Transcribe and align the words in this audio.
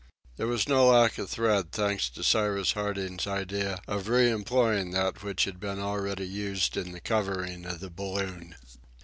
There 0.37 0.47
was 0.47 0.67
no 0.67 0.87
lack 0.87 1.19
of 1.19 1.29
thread, 1.29 1.71
thanks 1.71 2.09
to 2.09 2.23
Cyrus 2.23 2.71
Harding's 2.71 3.27
idea 3.27 3.79
of 3.87 4.07
re 4.07 4.31
employing 4.31 4.89
that 4.93 5.21
which 5.21 5.43
had 5.45 5.59
been 5.59 5.77
already 5.79 6.25
used 6.27 6.75
in 6.75 6.91
the 6.91 6.99
covering 6.99 7.67
of 7.67 7.81
the 7.81 7.91
balloon. 7.91 8.55